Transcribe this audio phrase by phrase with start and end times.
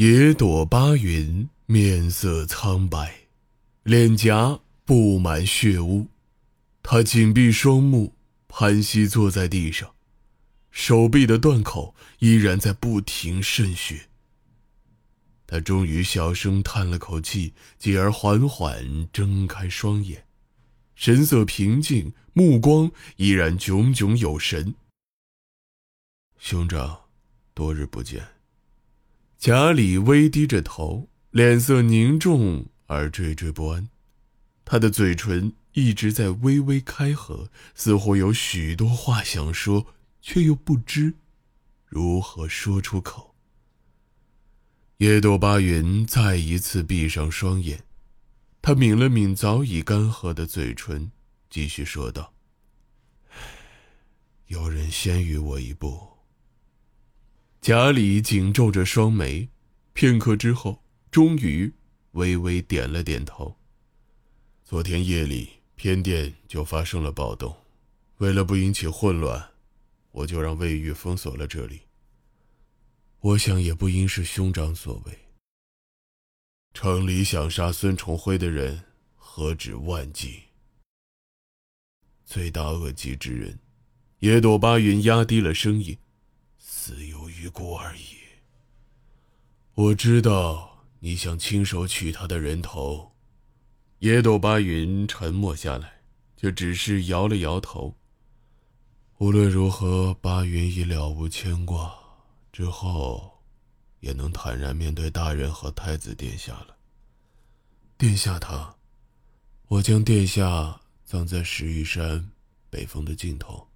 [0.00, 3.26] 野朵巴云面色苍白，
[3.82, 6.06] 脸颊布满血污，
[6.84, 8.14] 他紧闭双目，
[8.46, 9.92] 盘膝坐在地上，
[10.70, 14.08] 手臂的断口依然在不停渗血。
[15.48, 20.24] 他终于小声叹了口气，继而缓缓睁开双眼，
[20.94, 24.76] 神色平静，目光依然炯炯有神。
[26.38, 27.00] 兄长，
[27.52, 28.37] 多日不见。
[29.38, 33.88] 贾里微低着头，脸色凝重而惴惴不安，
[34.64, 39.86] 他的嘴唇一直在微微开合，似乎有许多话想说，
[40.20, 41.14] 却又不知
[41.86, 43.36] 如何说出口。
[44.96, 47.84] 野朵巴云再一次闭上双眼，
[48.60, 51.12] 他抿了抿早已干涸的嘴唇，
[51.48, 52.34] 继续说道
[54.48, 56.08] ：“有人先于我一步。”
[57.60, 59.48] 贾里紧皱着双眉，
[59.92, 61.72] 片刻之后，终于
[62.12, 63.56] 微微点了点头。
[64.64, 67.54] 昨天夜里，偏殿就发生了暴动，
[68.18, 69.50] 为了不引起混乱，
[70.12, 71.82] 我就让卫狱封锁了这里。
[73.20, 75.18] 我想也不应是兄长所为。
[76.72, 78.84] 城里想杀孙重辉的人
[79.16, 80.44] 何止万计，
[82.24, 83.58] 罪大恶极之人。
[84.20, 85.98] 野朵巴云压低了声音。
[86.80, 88.14] 死有余辜而已。
[89.74, 93.10] 我知道你想亲手取他的人头。
[93.98, 96.00] 野朵巴云沉默下来，
[96.36, 97.96] 却只是摇了摇头。
[99.18, 101.92] 无论如何，巴云已了无牵挂，
[102.52, 103.40] 之后
[103.98, 106.76] 也能坦然面对大人和太子殿下了。
[107.98, 108.76] 殿下他，
[109.66, 112.30] 我将殿下葬在石玉山
[112.70, 113.66] 北峰的尽头，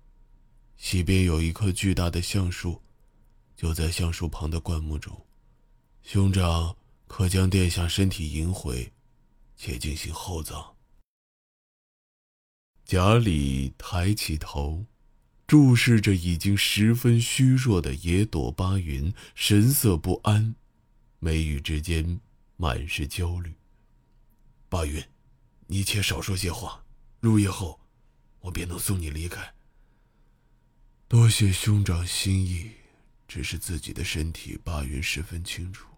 [0.76, 2.80] 西边有一棵巨大的橡树。
[3.56, 5.26] 就在橡树旁的灌木中，
[6.02, 6.76] 兄长
[7.06, 8.92] 可将殿下身体迎回，
[9.56, 10.74] 且进行厚葬。
[12.84, 14.84] 贾里抬起头，
[15.46, 20.56] 注视着已经十分虚弱的野朵巴云，神色不安，
[21.20, 22.20] 眉宇之间
[22.56, 23.54] 满是焦虑。
[24.68, 25.02] 巴云，
[25.68, 26.84] 你且少说些话，
[27.20, 27.78] 入夜后，
[28.40, 29.54] 我便能送你离开。
[31.06, 32.81] 多谢兄长心意。
[33.34, 35.88] 只是自己的身体，巴云十分清楚。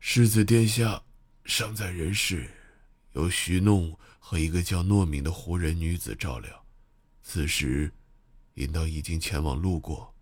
[0.00, 1.00] 世子殿下
[1.44, 2.50] 尚在人世，
[3.12, 6.66] 由徐弄和一个叫诺敏的胡人女子照料，
[7.22, 7.92] 此时
[8.54, 10.12] 应当已经前往路过。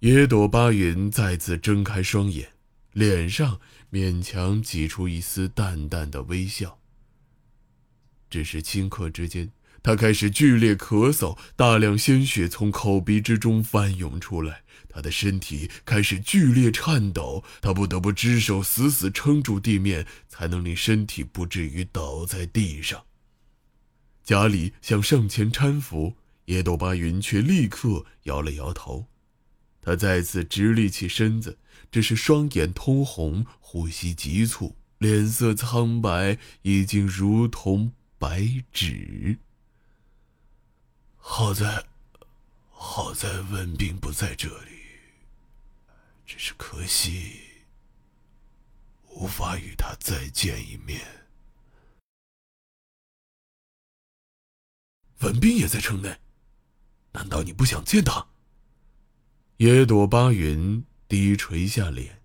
[0.00, 2.50] 野朵巴云再次睁开双眼，
[2.90, 3.60] 脸上
[3.92, 6.76] 勉强挤出一丝淡淡的微笑。
[8.28, 9.48] 只是顷刻之间。
[9.86, 23.04] 他开始剧烈咳嗽，大量鲜血从口鼻之中翻涌出来，他的身体开始剧烈颤抖，他不得不只手死死撑住地面，才能令身体不至于倒在地上。
[24.24, 26.14] 家里想上前搀扶，
[26.46, 29.06] 野斗巴云却立刻摇了摇头。
[29.80, 31.58] 他再次直立起身子，
[31.92, 39.38] 只是双眼通红，呼吸急促，脸色苍白，已经如同白纸。
[41.28, 41.84] 好在，
[42.70, 44.70] 好在文斌不在这里。
[46.24, 47.40] 只是可惜，
[49.10, 51.26] 无法与他再见一面。
[55.18, 56.16] 文斌也在城内，
[57.12, 58.28] 难道你不想见他？
[59.58, 62.22] 野朵巴云低垂下脸，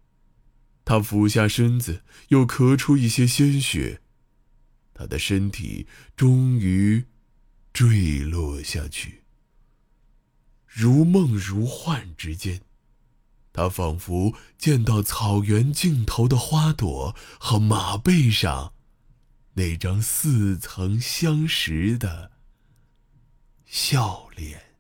[0.86, 4.00] 他俯下身子，又咳出一些鲜血，
[4.94, 7.08] 他的身体终于。
[7.74, 9.24] 坠落下去，
[10.66, 12.62] 如梦如幻之间，
[13.54, 18.74] 他仿佛见到草原尽头的花朵和马背上
[19.54, 22.32] 那张似曾相识的
[23.66, 24.71] 笑脸。